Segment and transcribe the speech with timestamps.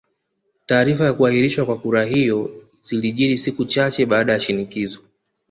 [0.65, 4.99] Taarifa za kuahirishwa kwa kura hiyo zilijiri siku chache baada ya shinikizo